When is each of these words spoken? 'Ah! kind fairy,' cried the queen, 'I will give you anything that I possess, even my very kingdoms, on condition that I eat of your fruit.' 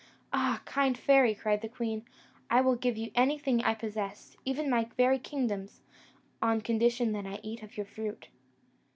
'Ah! 0.33 0.63
kind 0.65 0.97
fairy,' 0.97 1.35
cried 1.35 1.61
the 1.61 1.69
queen, 1.69 2.03
'I 2.49 2.61
will 2.61 2.75
give 2.75 2.97
you 2.97 3.11
anything 3.13 3.57
that 3.57 3.67
I 3.67 3.75
possess, 3.75 4.35
even 4.45 4.67
my 4.67 4.85
very 4.97 5.19
kingdoms, 5.19 5.83
on 6.41 6.61
condition 6.61 7.11
that 7.11 7.27
I 7.27 7.39
eat 7.43 7.61
of 7.61 7.77
your 7.77 7.85
fruit.' 7.85 8.27